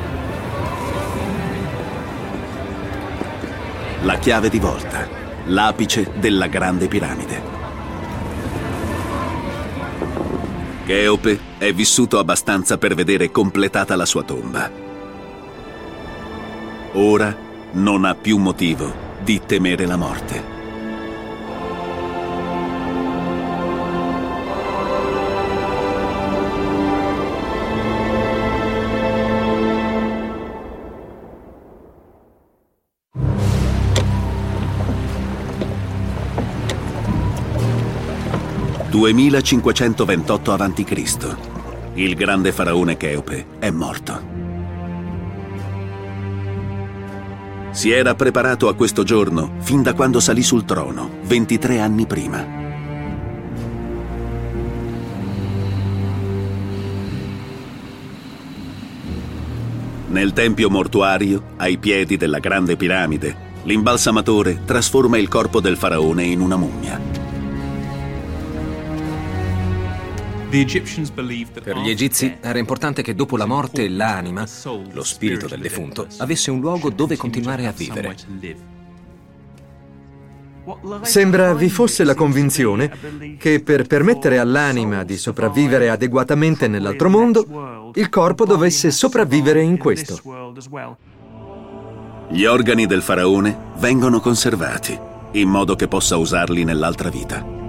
[4.03, 5.09] La chiave di volta,
[5.47, 7.56] l'apice della grande piramide.
[10.87, 14.71] Cheope è vissuto abbastanza per vedere completata la sua tomba.
[16.93, 17.37] Ora
[17.73, 20.56] non ha più motivo di temere la morte.
[38.89, 41.37] 2528 a.C.
[41.95, 44.35] Il grande faraone Cheope è morto.
[47.73, 52.65] Si era preparato a questo giorno fin da quando salì sul trono, 23 anni prima.
[60.09, 66.41] Nel tempio mortuario, ai piedi della grande piramide, l'imbalsamatore trasforma il corpo del faraone in
[66.41, 67.06] una mummia.
[70.65, 74.47] Per gli egizi era importante che dopo la morte l'anima,
[74.93, 78.17] lo spirito del defunto, avesse un luogo dove continuare a vivere.
[81.03, 88.09] Sembra vi fosse la convinzione che per permettere all'anima di sopravvivere adeguatamente nell'altro mondo, il
[88.09, 90.19] corpo dovesse sopravvivere in questo.
[92.29, 94.99] Gli organi del faraone vengono conservati,
[95.33, 97.66] in modo che possa usarli nell'altra vita.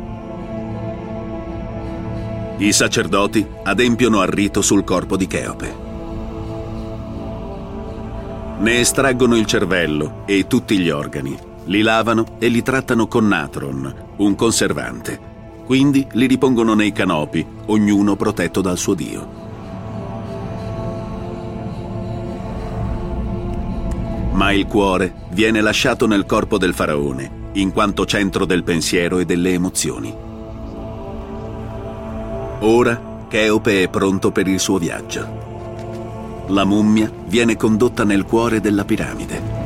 [2.60, 5.76] I sacerdoti adempiono al rito sul corpo di Cheope.
[8.58, 13.94] Ne estraggono il cervello e tutti gli organi, li lavano e li trattano con natron,
[14.18, 15.36] un conservante.
[15.66, 19.30] Quindi li ripongono nei canopi, ognuno protetto dal suo dio.
[24.32, 29.26] Ma il cuore viene lasciato nel corpo del faraone, in quanto centro del pensiero e
[29.26, 30.26] delle emozioni.
[32.60, 36.46] Ora Cheope è pronto per il suo viaggio.
[36.48, 39.66] La mummia viene condotta nel cuore della piramide.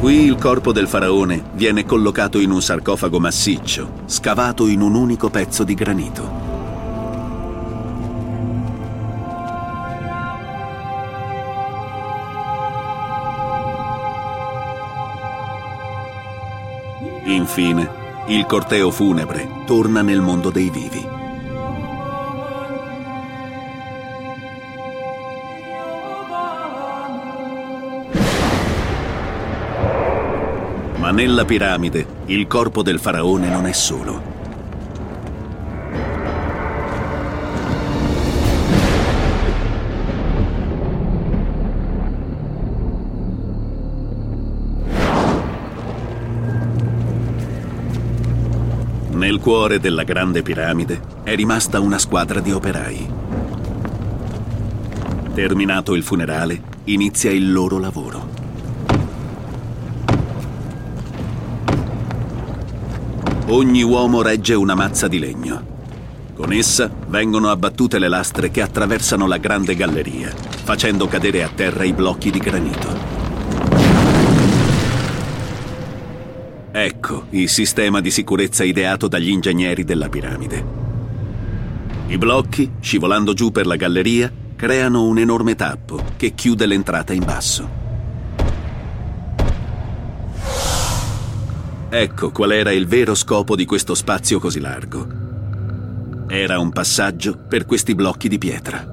[0.00, 5.28] Qui il corpo del faraone viene collocato in un sarcofago massiccio, scavato in un unico
[5.28, 6.44] pezzo di granito.
[17.24, 17.88] Infine,
[18.28, 21.25] il corteo funebre torna nel mondo dei vivi.
[31.16, 34.22] Nella piramide il corpo del faraone non è solo.
[49.12, 53.08] Nel cuore della grande piramide è rimasta una squadra di operai.
[55.32, 58.35] Terminato il funerale, inizia il loro lavoro.
[63.48, 65.74] Ogni uomo regge una mazza di legno.
[66.34, 71.84] Con essa vengono abbattute le lastre che attraversano la grande galleria, facendo cadere a terra
[71.84, 72.88] i blocchi di granito.
[76.72, 80.64] Ecco il sistema di sicurezza ideato dagli ingegneri della piramide.
[82.08, 87.24] I blocchi, scivolando giù per la galleria, creano un enorme tappo che chiude l'entrata in
[87.24, 87.85] basso.
[91.98, 95.06] Ecco qual era il vero scopo di questo spazio così largo.
[96.28, 98.86] Era un passaggio per questi blocchi di pietra.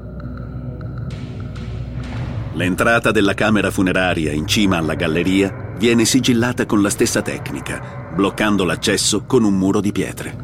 [2.53, 8.63] L'entrata della camera funeraria in cima alla galleria viene sigillata con la stessa tecnica, bloccando
[8.63, 10.37] l'accesso con un muro di pietre.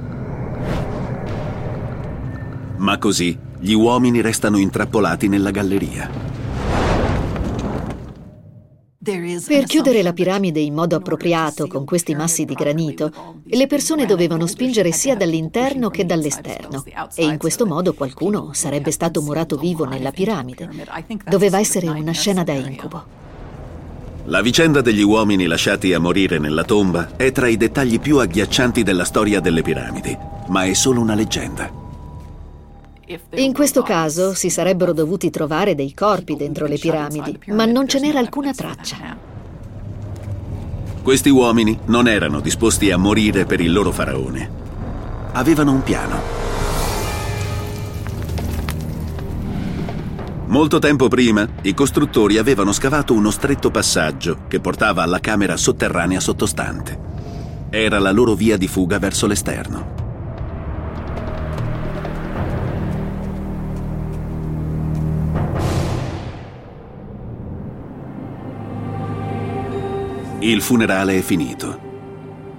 [2.76, 6.28] Ma così gli uomini restano intrappolati nella galleria.
[9.02, 14.45] Per chiudere la piramide in modo appropriato con questi massi di granito, le persone dovevano
[14.45, 16.84] spingere sia dall'interno che dall'esterno
[17.16, 20.70] e in questo modo qualcuno sarebbe stato murato vivo nella piramide.
[21.24, 23.04] Doveva essere una scena da incubo.
[24.26, 28.84] La vicenda degli uomini lasciati a morire nella tomba è tra i dettagli più agghiaccianti
[28.84, 30.16] della storia delle piramidi,
[30.50, 31.88] ma è solo una leggenda.
[33.36, 37.99] In questo caso si sarebbero dovuti trovare dei corpi dentro le piramidi, ma non ce
[37.99, 39.18] n'era alcuna traccia.
[41.01, 44.49] Questi uomini non erano disposti a morire per il loro faraone.
[45.32, 46.22] Avevano un piano.
[50.45, 56.20] Molto tempo prima, i costruttori avevano scavato uno stretto passaggio che portava alla camera sotterranea
[56.20, 57.07] sottostante.
[57.72, 60.09] Era la loro via di fuga verso l'esterno.
[70.41, 71.77] Il funerale è finito.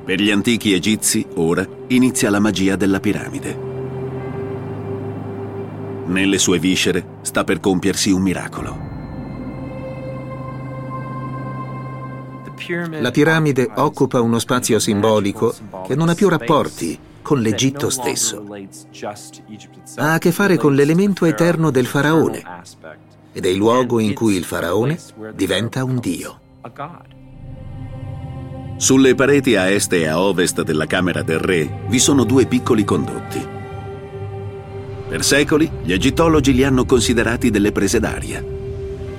[0.05, 3.59] Per gli antichi egizi, ora, inizia la magia della piramide.
[6.05, 8.89] Nelle sue viscere sta per compiersi un miracolo.
[13.01, 15.55] La piramide occupa uno spazio simbolico
[15.87, 18.45] che non ha più rapporti con l'Egitto stesso.
[19.97, 22.43] Ha a che fare con l'elemento eterno del faraone
[23.33, 24.99] ed è il luogo in cui il faraone
[25.35, 26.41] diventa un dio.
[28.81, 32.83] Sulle pareti a est e a ovest della camera del re vi sono due piccoli
[32.83, 33.47] condotti.
[35.07, 38.43] Per secoli gli egittologi li hanno considerati delle prese d'aria.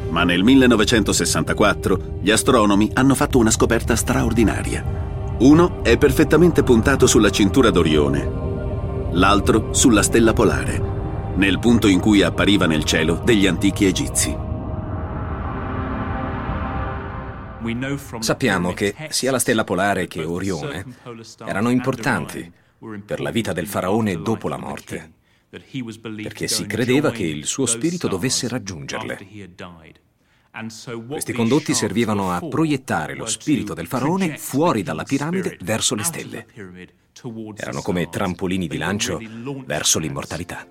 [0.09, 4.83] Ma nel 1964 gli astronomi hanno fatto una scoperta straordinaria.
[5.37, 8.31] Uno è perfettamente puntato sulla cintura d'Orione,
[9.11, 10.81] l'altro sulla stella polare,
[11.35, 14.49] nel punto in cui appariva nel cielo degli antichi egizi.
[18.19, 20.85] Sappiamo che sia la stella polare che Orione
[21.45, 22.51] erano importanti
[23.05, 28.07] per la vita del faraone dopo la morte perché si credeva che il suo spirito
[28.07, 29.17] dovesse raggiungerle.
[31.07, 36.45] Questi condotti servivano a proiettare lo spirito del faraone fuori dalla piramide verso le stelle.
[37.55, 39.19] Erano come trampolini di lancio
[39.65, 40.65] verso l'immortalità.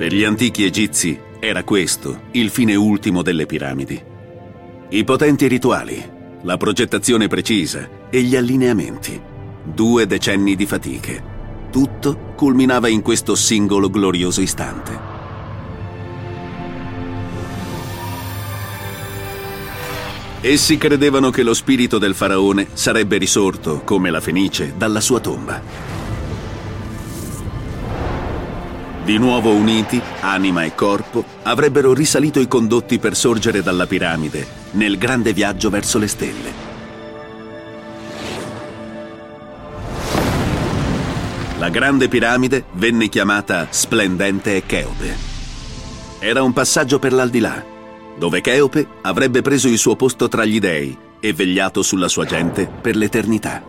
[0.00, 4.02] Per gli antichi egizi era questo il fine ultimo delle piramidi.
[4.88, 6.02] I potenti rituali,
[6.40, 9.20] la progettazione precisa e gli allineamenti.
[9.62, 11.22] Due decenni di fatiche.
[11.70, 14.98] Tutto culminava in questo singolo glorioso istante.
[20.40, 25.89] Essi credevano che lo spirito del faraone sarebbe risorto, come la fenice, dalla sua tomba.
[29.10, 34.98] Di nuovo uniti, anima e corpo, avrebbero risalito i condotti per sorgere dalla piramide, nel
[34.98, 36.52] grande viaggio verso le stelle.
[41.58, 45.16] La grande piramide venne chiamata Splendente e Cheope.
[46.20, 47.64] Era un passaggio per l'aldilà,
[48.16, 52.70] dove Cheope avrebbe preso il suo posto tra gli dei e vegliato sulla sua gente
[52.80, 53.60] per l'eternità.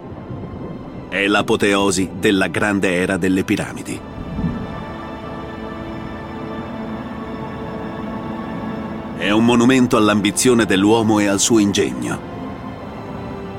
[1.09, 4.20] È l'apoteosi della grande era delle piramidi.
[9.21, 12.19] È un monumento all'ambizione dell'uomo e al suo ingegno.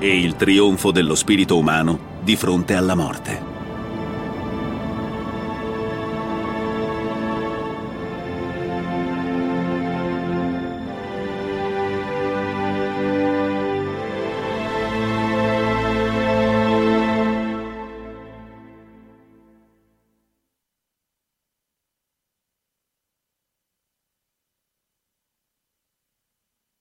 [0.01, 3.52] E il trionfo dello spirito umano di fronte alla morte.